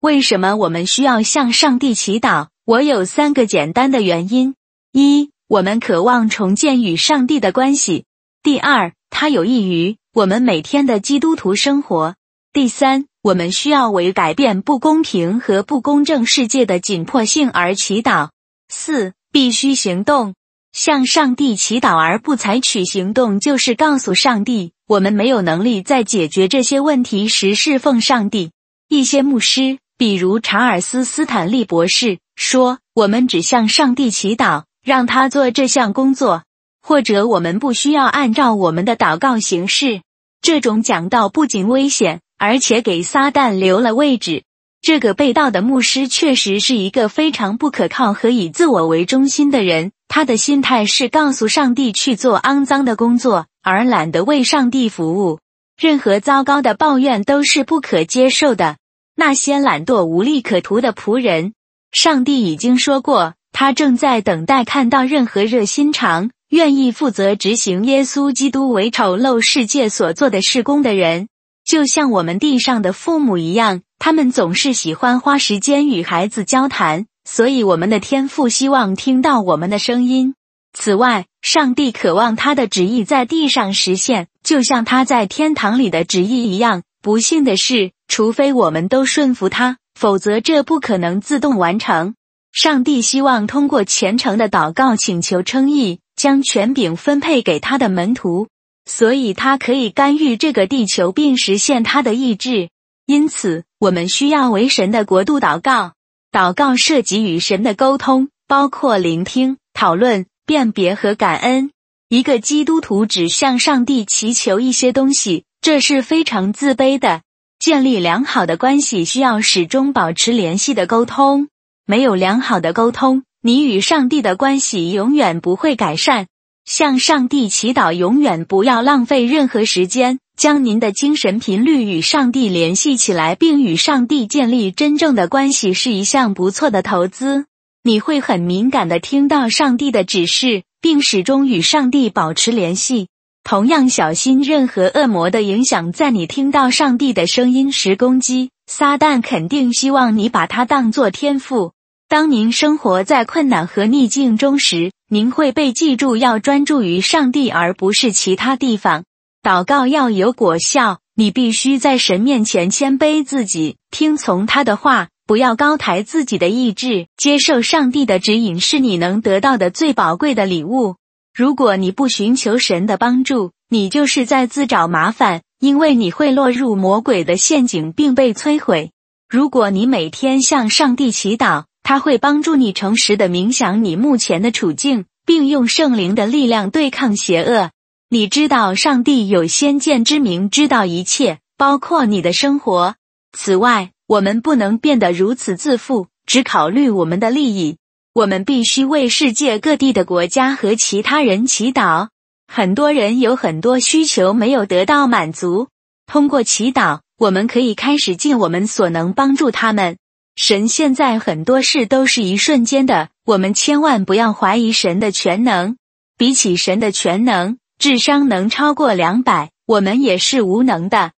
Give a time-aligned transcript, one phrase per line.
[0.00, 2.48] 为什么我们需要向上帝祈祷？
[2.64, 4.54] 我有三个简单的原因：
[4.92, 8.04] 一、我们渴望重建与上帝的关系；
[8.42, 12.14] 第二，它有益于我们每天的基督徒生活；
[12.54, 18.30] 第三，我们需要为改变不公平和不公正世界的紧迫性而祈祷。
[18.68, 20.34] 四、必须行动。
[20.72, 28.52] 向上帝祈祷而不采取行动，就是告诉上帝，我们没有能力在解决这些问题时侍奉上帝。
[28.88, 36.44] 一些牧师，比如查尔斯·斯坦利博士，说：“我们只向上帝祈祷，让他做这项工作，
[36.80, 40.00] 或者我们不需要按照我们的祷告行事。”
[40.40, 44.44] 这种讲道不仅危险，而且给撒旦留了位置。
[44.80, 49.92] 这个被盗的牧师确实是一个非常不可靠和以自我为中心的人。
[50.08, 55.40] 他的心态是告诉上帝去做肮脏的工作，而懒得为上帝服务。
[55.78, 58.78] 任何糟糕的抱怨都是不可接受的。
[59.20, 61.52] 那些懒惰无利可图的仆人，
[61.92, 71.28] 上帝已经说过，他正在等待看到任何热心肠、愿意负责执行耶稣基督为丑陋世界所做的事工的人。
[71.66, 77.04] 就像我们地上的父母一样，他们总是喜欢花时间与孩子交谈。
[77.28, 80.34] 所以，我们的天父希望听到我们的声音。
[80.72, 86.82] 此外，上帝渴望他的旨意在地上实现，就像他在天堂里的旨意一样。
[87.02, 92.16] 不幸的是，除非我们都顺服他，否则这不可能自动完成。
[92.52, 98.48] 上帝希望通过虔诚的祷告请求称义，将权柄分配给他的门徒，
[98.84, 102.70] 所以他可以干预这个地球并实现他的意志。
[103.06, 105.92] 因此，我们需要为神的国度祷告。
[106.32, 111.70] 祷告涉及与神的沟通，包括聆听、讨论、辨别和感恩。
[112.08, 117.22] 一个基督徒只向上帝祈求一些东西，这是非常自卑的。
[117.60, 121.48] 建立良好的关系需要始终保持联系的沟通。
[121.84, 126.26] 没有良好的沟通，你与上帝的关系永远不会改善。
[126.64, 130.20] 向上帝祈祷，永远不要浪费任何时间。
[130.38, 137.44] 将您的精神频率与上帝联系起来，并与上帝建立真正的关系，是一项不错的投资。
[137.82, 143.08] 你会很敏感地听到上帝的指示，并始终与上帝保持联系。
[143.42, 148.50] 同样小心任何恶魔的影响，在你听到上帝的声音时攻击。
[148.66, 151.72] 撒旦肯定希望你把它当作天赋。
[152.08, 159.04] 当您生活在困难和逆境中时，您会被记住要专注于上帝，而不是其他地方。
[159.42, 167.06] 祷告要有果效，你必须在神面前谦卑自己，听从他的话，不要高抬自己的意志。
[167.16, 170.96] 接受上帝的指引是你能得到的最宝贵的礼物。
[171.34, 178.90] 如果你不寻求神的帮助，你就是在自找麻烦，因为你会落入魔鬼的陷阱并被摧毁。
[179.28, 187.70] 如果你每天向上帝祈祷，他会帮助你诚实地冥想你目前的处境，并用圣灵的力量对抗邪恶。
[188.08, 192.96] 你知道上帝有先见之明，知道一切，包括你的生活。
[193.32, 197.76] 此外，我们不能变得如此自负，只考虑我们的利益。
[198.12, 202.08] 我们必须为世界各地的国家和其他人祈祷。
[202.48, 205.68] 很多人有很多需求没有得到满足。
[206.06, 209.96] 通过祈祷，我们可以开始尽我们所能帮助他们。
[210.34, 215.76] 神现在很多事都是一瞬间的，我们千万不要怀疑神的全能。
[216.16, 221.12] 比起神的全能，智商能超过两百，我们也是无能的。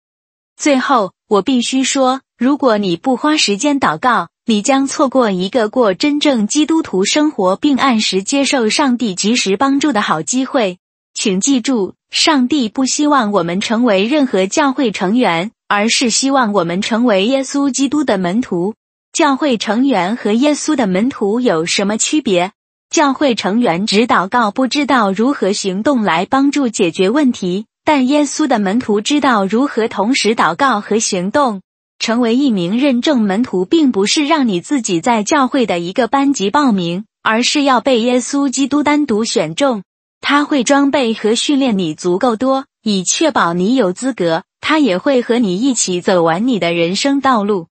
[0.58, 10.80] 最后，我必须说，如果你不花时间祷告，你将错过一个过真正基督徒生活并按时接受上帝及时帮助的好机会。
[11.14, 18.74] 请记住，上帝不希望我们成为任何教会成员，而是希望我们成为耶稣基督的门徒。
[19.14, 22.52] 教会成员和耶稣的门徒有什么区别？
[22.90, 27.66] 教会成员只祷告，不知道如何行动来帮助解决问题。
[27.86, 31.62] 但耶稣的门徒知道如何同时祷告和行动。
[32.02, 39.84] 成为一名认证门徒，并不是让你自己在教会的一个班级报名，而是要被耶稣基督单独选中。
[40.20, 44.44] 他会装备和训练你足够多，以确保你有资格。
[44.60, 47.68] 他也会和你一起走完你的人生道路。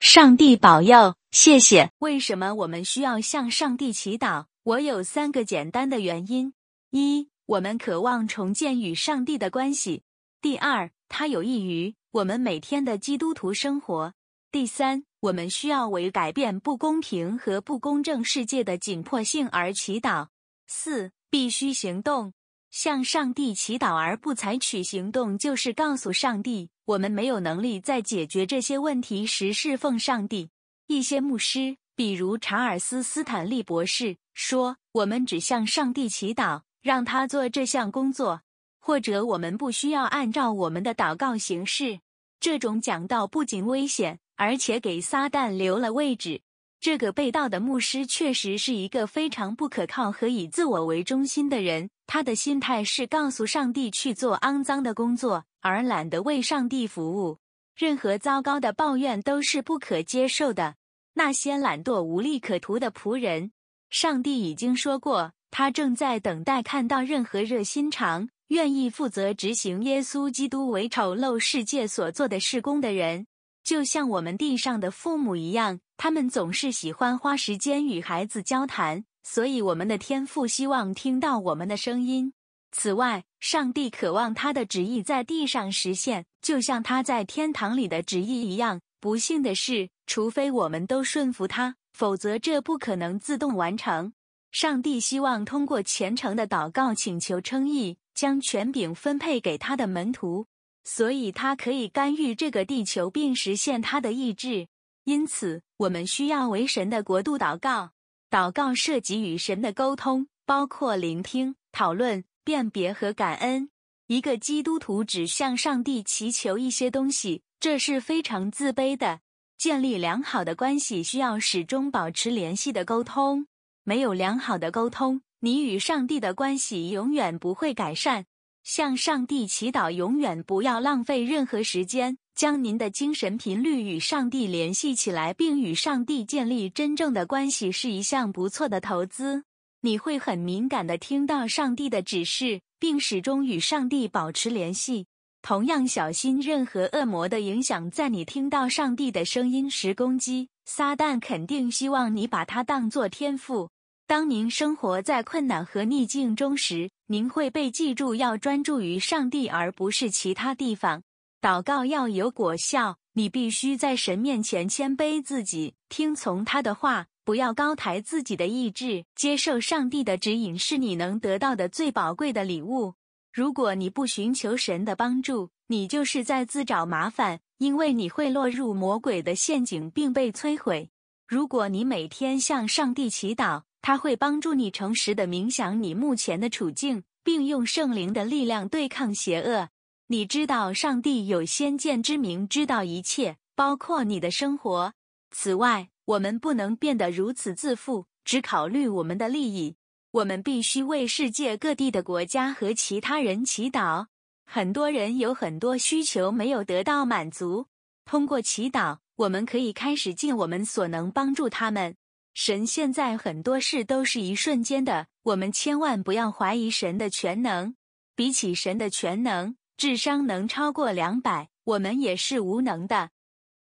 [0.00, 1.90] 上帝保佑，谢谢。
[2.00, 4.46] 为什么我们需要向上帝祈祷？
[4.64, 6.54] 我有三个简单的原因：
[6.90, 10.00] 一，我们渴望重建与上帝的关系；
[10.42, 14.10] 第二，它有益于我们每天的基督徒生活；
[14.50, 20.26] 第三，我们需要为改变不公平和不公正世界的紧迫性而祈祷；
[20.66, 22.32] 四，必须行动。
[22.72, 30.50] 向上帝祈祷而不采取行动，就是告诉上帝，我们没有能力在解决这些问题时侍奉上帝。
[30.88, 38.42] 一些牧师，比如查尔斯·斯坦利博士，说：“我们只向上帝祈祷，让他做这项工作，
[38.80, 42.00] 或者我们不需要按照我们的祷告行事。”
[42.40, 46.40] 这种讲道不仅危险，而且给撒旦留了位置。
[46.80, 51.90] 这个被盗的牧师确实是一个非常不可靠和以自我为中心的人。
[52.06, 57.36] 他的心态是告诉上帝去做肮脏的工作，而懒得为上帝服务。
[57.76, 60.76] 任何糟糕的抱怨都是不可接受的。
[61.12, 63.52] 那些懒惰无利可图的仆人，
[63.90, 73.28] 上帝已经说过，他正在等待看到任何热心肠、愿意负责执行耶稣基督为丑陋世界所做的事工的人。
[73.62, 82.32] 就像我们地上的父母一样，他们总是喜欢花时间与孩子交谈，所以我们的天父希望听到我们的声音。
[82.72, 88.80] 此外，上帝渴望他的旨意在地上实现，就像他在天堂里的旨意一样。
[88.98, 94.12] 不幸的是，除非我们都顺服他，否则这不可能自动完成。
[94.50, 100.46] 上帝希望通过虔诚的祷告请求称义，将权柄分配给他的门徒。
[100.84, 104.68] 所以，他可以干预这个地球，并实现他的意志。
[105.04, 107.92] 因此，我们需要为神的国度祷告。
[108.28, 113.70] 祷告涉及与神的沟通，包括聆听、讨论、辨别和感恩。
[114.08, 119.20] 一个基督徒只向上帝祈求一些东西，这是非常自卑的。
[119.56, 123.46] 建立良好的关系需要始终保持联系的沟通。
[123.82, 128.26] 没有良好的沟通，你与上帝的关系永远不会改善。
[128.62, 132.18] 向上帝祈祷，永远不要浪费任何时间。
[132.34, 139.44] 将您的精神频率与上帝联系起来，并与上帝建立真正的关系，是一项不错的投资。
[139.80, 145.06] 你会很敏感地听到上帝的指示，并始终与上帝保持联系。
[145.40, 150.48] 同样小心任何恶魔的影响，在你听到上帝的声音时攻击。
[150.66, 153.70] 撒旦肯定希望你把它当作天赋。
[154.10, 161.04] 当您生活在困难和逆境中时，您会被记住要专注于上帝，而不是其他地方。
[161.40, 169.04] 祷告要有果效，你必须在神面前谦卑自己，听从他的话，不要高抬自己的意志。
[169.14, 172.94] 接受上帝的指引是你能得到的最宝贵的礼物。
[173.32, 180.90] 如果你不寻求神的帮助，你就是在自找麻烦，因为你会落入魔鬼的陷阱并被摧毁。
[181.28, 189.68] 如果你每天向上帝祈祷，他会帮助你诚实地冥想你目前的处境，并用圣灵的力量对抗邪恶。
[190.08, 194.92] 你知道上帝有先见之明，知道一切，包括你的生活。
[195.30, 199.76] 此外，我们不能变得如此自负，只考虑我们的利益。
[200.10, 204.06] 我们必须为世界各地的国家和其他人祈祷。
[204.44, 207.66] 很多人有很多需求没有得到满足。
[208.04, 211.94] 通过祈祷，我们可以开始尽我们所能帮助他们。
[212.32, 217.74] 神现在很多事都是一瞬间的，我们千万不要怀疑神的全能。
[218.14, 223.10] 比起神的全能，智商能超过两百，我们也是无能的。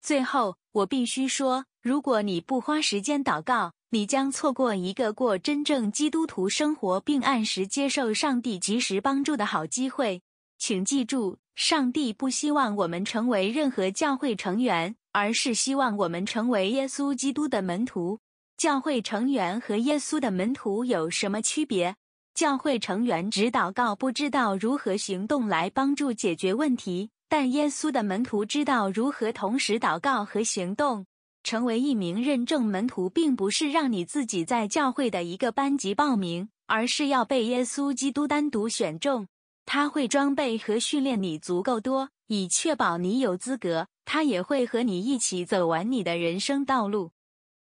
[0.02, 10.22] 最后，我必须说，如果你不花时间祷告，你将错过一个过真正基督徒生活并按时接受上帝及时帮助的好机会。
[10.58, 18.20] 请记住，上帝不希望我们成为任何教会成员，而是希望我们成为耶稣基督的门徒。
[18.58, 21.96] 教会成员和耶稣的门徒有什么区别？
[22.34, 31.06] 教会成员只祷告，不知道如何行动来帮助解决问题；但耶稣的门徒知道如何同时祷告和行动。
[31.44, 39.28] 成为一名认证门徒，并不是让你自己在教会的一个班级报名，而是要被耶稣基督单独选中。
[39.68, 43.88] 他会装备和训练你足够多，以确保你有资格。
[44.04, 47.12] 他也会和你一起走完你的人生道路。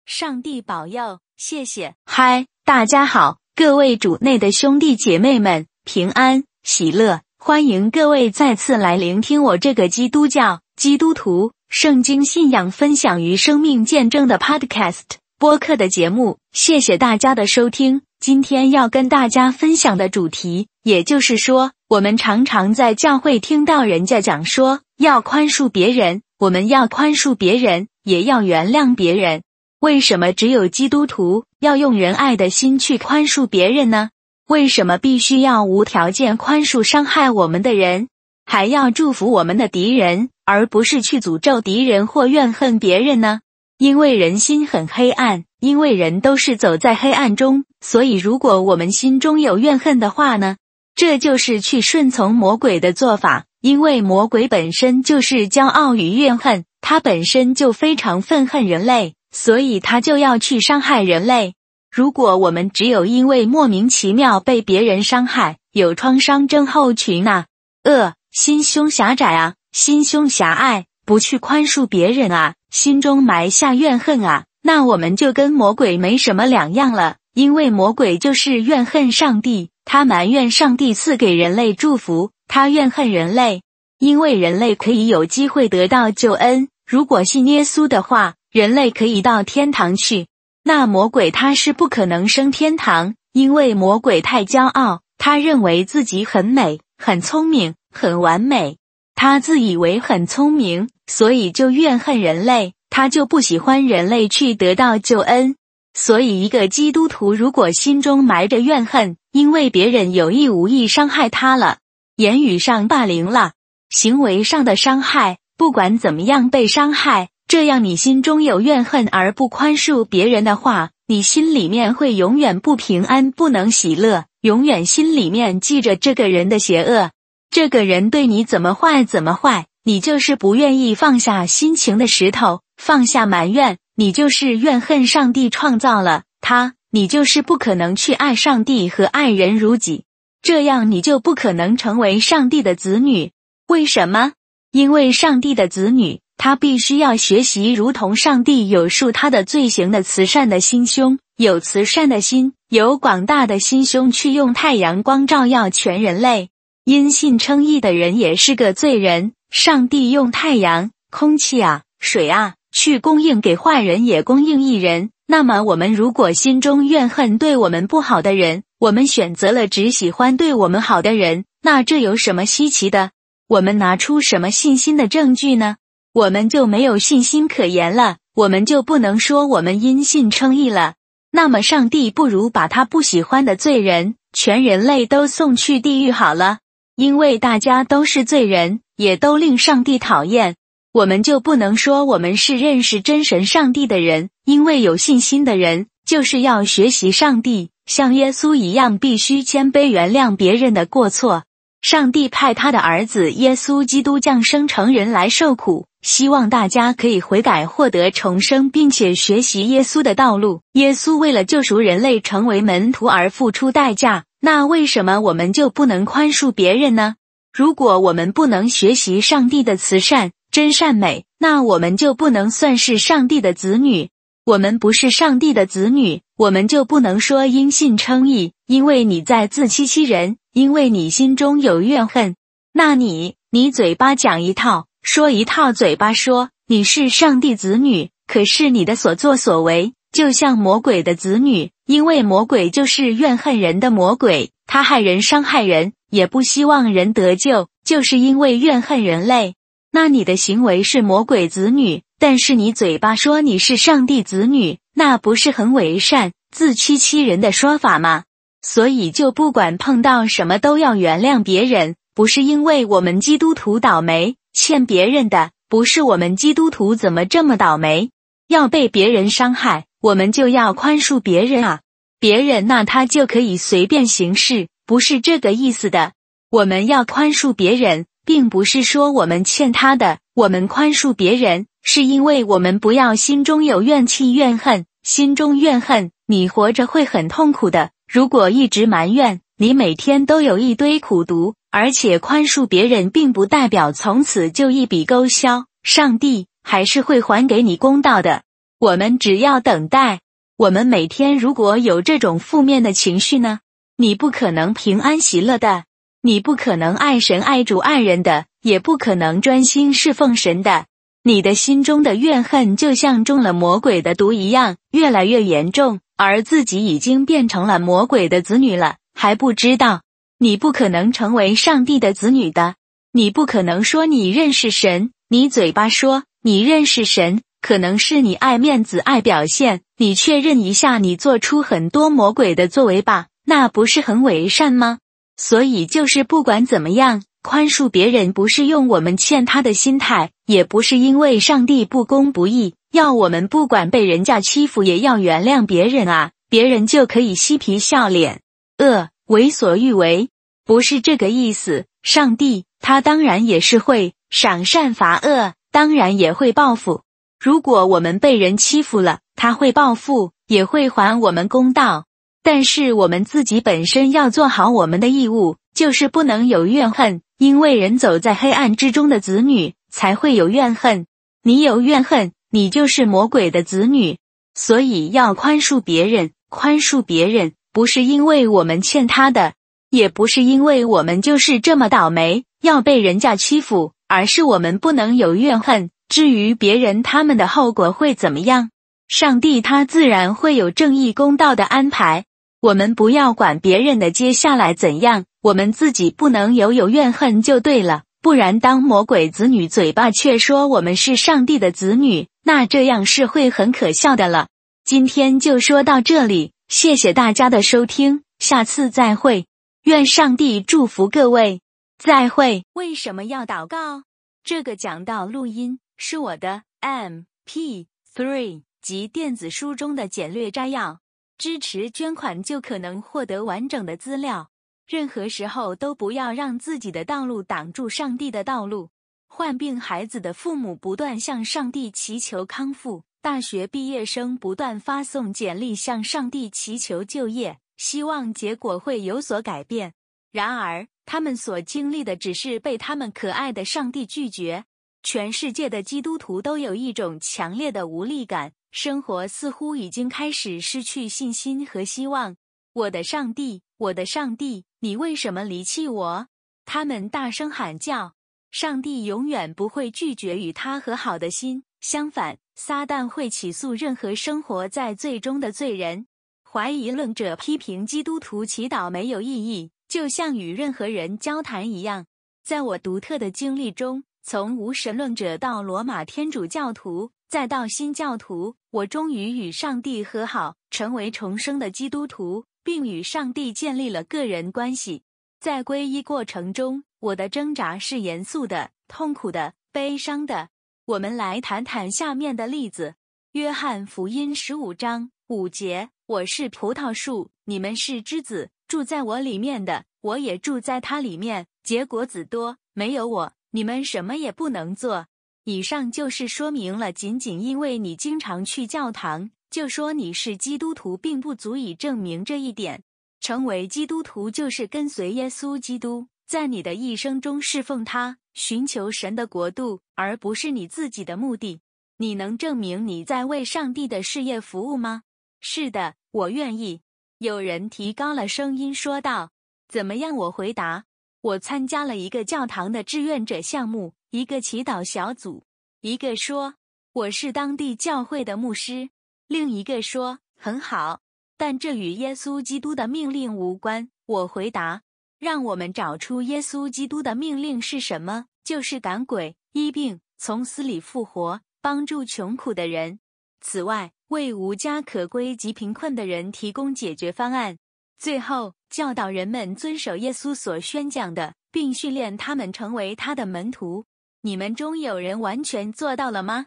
[0.08, 1.94] 上帝保佑，谢谢。
[2.06, 7.20] 嗨，大家好，各位主内的兄弟姐妹们，平安喜乐！
[7.38, 15.04] 欢迎各位再次来聆听我这个基督教基督徒圣经信仰分享与生命见证的 Podcast
[15.38, 16.38] 播客的节目。
[16.54, 18.04] 谢谢大家的收听。
[18.22, 29.42] 今天要跟大家分享的主题，也就是说，我们常常在教会听到人家讲说要宽恕别人，我们要宽恕别人，也要原谅别人。
[29.80, 34.10] 为什么只有基督徒要用仁爱的心去宽恕别人呢？
[34.48, 38.08] 为什么必须要无条件宽恕伤害我们的人，
[38.44, 43.42] 还要祝福我们的敌人，而不是去诅咒敌人或怨恨别人呢？
[43.78, 50.58] 因为人心很黑暗，因为人都是走在黑暗中，所以如果我们心中有怨恨的话呢，
[50.96, 61.54] 这就是去顺从魔鬼的做法，因为魔鬼本身就是骄傲与怨恨，他本身就非常愤恨人类，所以他就要去伤害人类。
[61.92, 67.46] 如果我们只有因为莫名其妙被别人伤害，有创伤症候群呐、啊，
[67.84, 77.16] 呃，心胸狭窄啊，心胸狭隘，不去宽恕别人啊，心中埋下怨恨啊，那我们就跟魔鬼没什么两样了。
[77.34, 83.62] 因为魔鬼就是怨恨上帝，他埋怨上帝赐给人类祝福，他怨恨人类，
[84.00, 86.68] 因为人类可以有机会得到救恩。
[86.86, 90.26] 如果信耶稣的话，人类可以到天堂去。
[90.64, 98.78] 那魔鬼他是不可能升天堂，因为魔鬼太骄傲，他认为自己很美、很聪明、很完美，
[99.14, 105.56] 他自以为很聪明，所以就怨恨人类，他就不喜欢人类去得到救恩。
[105.94, 111.78] 所以，一个基督徒如果心中埋着怨恨，因为别人有意无意伤害他了，
[112.16, 113.52] 言语上霸凌了，
[113.92, 127.12] 行为上的伤害，不管怎么样被伤害，这样你心中有怨恨而不宽恕别人的话，你心里面会永远不平安，不能喜乐，永远心里面记着这个人的邪恶，
[127.50, 133.78] 这个人对你怎么坏怎么坏，你就是不愿意放下心情的石头，放下埋怨。
[133.96, 140.04] 你就是怨恨上帝创造了他，你就是不可能去爱上帝和爱人如己，
[140.42, 143.32] 这样你就不可能成为上帝的子女。
[143.68, 144.34] 为什么？
[144.72, 156.50] 因为上帝的子女，他必须要学习如同上帝有恕他的罪行的慈善的心胸，有慈善的心，有广大的心胸去用太阳光照耀全人类。
[156.86, 162.54] 因信称义的人也是个罪人，上帝用太阳、空气啊、水啊。
[162.70, 165.10] 去供应给坏人，也供应义人。
[165.26, 173.12] 那么，我们如果心中怨恨对我们不好的人，我们选择了只喜欢对我们好的人，那这有什么稀奇的？
[173.48, 175.78] 我们拿出什么信心的证据呢？
[176.18, 180.96] 我们就没有信心可言了，我们就不能说我们因信称义了。
[181.30, 186.58] 那么，上帝不如把他不喜欢的罪人，全人类都送去地狱好了，
[186.96, 190.56] 因为大家都是罪人，也都令上帝讨厌。
[190.92, 201.44] 我们就不能说我们是认识真神上帝的人，因为有信心的人就是要学习上帝，像耶稣一样，必须谦卑，原谅别人的过错。
[201.80, 210.62] 上帝派他的儿子耶稣基督降生成人来受苦，希望大家可以悔改，获得重生，并且学习耶稣的道路。
[210.72, 214.24] 耶稣为了救赎人类，成为门徒而付出代价。
[214.40, 217.16] 那为什么我们就不能宽恕别人呢？
[217.52, 224.10] 如果我们不能学习上帝的慈善，真善美，那我们就不能算是上帝的子女。
[224.46, 232.38] 我们不是上帝的子女，我们就不能说因信称义，因为你在自欺欺人，因为你心中有怨恨。
[232.72, 249.56] 那你，你嘴巴讲一套，说一套，嘴巴说你是上帝子女，可是你的所作所为就像魔鬼的子女，因为魔鬼就是怨恨人的魔鬼，他害人、伤害人，也不希望人得救，就是因为怨恨人类。
[249.94, 258.26] 那你的行为是魔鬼子女，但是你嘴巴说你是上帝子女，那不是很伪善、自欺欺人的说法吗？
[258.62, 268.10] 所以就不管碰到什么都要原谅别人，不是因为我们基督徒倒霉欠别人的，不是我们基督徒怎么这么倒霉，
[268.48, 271.82] 要被别人伤害，我们就要宽恕别人啊，
[272.20, 276.14] 别人那他就可以随便行事，不是这个意思的，
[276.50, 278.08] 我们要宽恕别人。
[278.26, 284.86] 并不是说我们欠他的，我们宽恕别人，是因为我们不要心中有怨气、怨恨。
[285.02, 287.92] 心中怨恨，你活着会很痛苦的。
[288.12, 291.56] 如果一直埋怨，你每天都有一堆苦读。
[291.80, 298.42] 而且宽恕别人，并不代表从此就一笔勾销，上帝还是会还给你公道的。
[298.80, 300.22] 我们只要等待。
[300.58, 303.60] 我们每天如果有这种负面的情绪呢，
[303.96, 305.84] 你不可能平安喜乐的。
[306.24, 310.88] 你不可能爱神爱主爱人的，也不可能专心侍奉神的。
[311.22, 320.02] 你的心中的怨恨就像中了魔鬼的毒一样，越来越严重，而自己已经变成了魔鬼的子女了，还不知道。
[320.40, 322.76] 你不可能成为上帝的子女的。
[323.12, 329.82] 你不可能说你认识神，你嘴巴说你认识神，可能是你爱面子爱表现。
[329.98, 335.00] 你确认一下，你做出很多魔鬼的作为吧，那不是很伪善吗？
[335.38, 348.42] 所以就是不管怎么样，宽恕别人不是用我们欠他的心态，也不是因为上帝不公不义，要我们不管被人家欺负也要原谅别人啊，别人就可以嬉皮笑脸，
[348.78, 350.30] 呃，为所欲为，
[350.66, 351.86] 不是这个意思。
[352.02, 357.02] 上帝他当然也是会赏善罚恶，当然也会报复。
[357.38, 362.06] 如果我们被人欺负了，他会报复，也会还我们公道。
[362.42, 371.06] 但是我们自己本身要做好我们的义务，就是不能有怨恨，因为人走在黑暗之中的子女才会有怨恨。
[371.44, 374.18] 你有怨恨，你就是魔鬼的子女。
[374.56, 379.54] 所以要宽恕别人，宽恕别人不是因为我们欠他的，
[379.92, 385.92] 也不是因为我们就是这么倒霉要被人家欺负，而是我们不能有怨恨。
[386.10, 388.72] 至于别人他们的后果会怎么样，
[389.08, 392.26] 上帝他自然会有正义公道的安排。
[392.62, 398.02] 我们不要管别人的接下来怎样，我们自己不能有有怨恨就对了。
[398.24, 404.48] 不然，当魔鬼子女嘴巴却说我们是上帝的子女，那这样是会很可笑的了。
[404.84, 409.48] 今天就说到这里，谢谢大家的收听，下次再会。
[409.84, 411.62] 愿上帝祝福各位，
[411.98, 412.66] 再会。
[412.74, 414.04] 为什么要祷告？
[414.44, 421.00] 这个讲道录音是我的 MP3 及电子书中的简略摘要，
[421.38, 424.50] 支持捐款就可能获得完整的资料。
[424.86, 428.90] 任何时候都不要让自己的道路挡住上帝的道路。
[429.30, 439.96] 患病孩子的父母不断向上帝祈求康复，大学毕业生不断发送简历向上帝祈求就业，希望结果会有所改变。
[440.32, 444.64] 然而，他们所经历的只是被他们可爱的上帝拒绝。
[445.04, 452.38] 全世界的基督徒都有一种强烈的无力感，生活似乎已经开始失去信心和希望。
[452.72, 456.28] 我的上帝，我的上帝，你为什么离弃我？
[456.64, 458.14] 他们大声喊叫。
[458.52, 466.08] 上帝永远不会拒绝与他和好的心，相反，撒旦会起诉任何生活在罪中的罪人。
[466.44, 472.08] 怀疑论者批评基督徒祈祷没有意义，就像与任何人交谈一样。
[472.44, 482.46] 在我独特的经历中，从无神论者到罗马天主教徒，再到新教徒，我终于与上帝和好，成为重生的基督徒。
[482.68, 485.04] 并与上帝建立了个人关系。
[485.40, 490.50] 在皈依过程中，我的挣扎是严肃的、痛苦的、悲伤的。
[490.88, 492.96] 我们来谈谈下面的例子：
[493.34, 502.58] 约翰福音十五章五节，我是葡萄树，你们是枝子，住在我里面的，我也住在他里面，结果子多。
[502.72, 505.08] 没有我，你们什么也不能做。
[505.44, 509.30] 以上就是说明了，仅仅因为你经常去教堂。
[509.50, 512.84] 就说你是基督徒，并不足以证明这一点。
[513.20, 521.60] 成为基督徒就是跟随耶稣基督，在你的一生中侍奉他，寻求神的国度，而不是你自己的目的。
[521.98, 525.02] 你能证明你在为上帝的事业服务吗？
[525.40, 526.82] 是的，我愿意。
[527.18, 529.32] 有人提高了声音说道
[529.68, 530.86] ：“怎么样？”我回答
[531.22, 535.44] ：“我参加了一个教堂的志愿者项目，一个祈祷小组。”
[535.82, 536.54] 一个说
[536.94, 538.92] ：“我是当地教会的牧师。”
[539.28, 541.02] 另一个说：“很好，
[541.38, 544.84] 但这与耶稣基督的命令无关。”我回答
[545.20, 548.26] ：“让我们找出耶稣基督的命令是什么？
[548.44, 553.00] 就是赶鬼、医病、从死里复活、帮助穷苦的人。
[553.42, 557.58] 此外，为无家可归及贫困的人提供解决方案。
[557.98, 563.86] 最后，教导人们遵守耶稣所宣讲的，并训练他们成为他的门徒。
[564.22, 566.46] 你们中有人完全做到了吗？”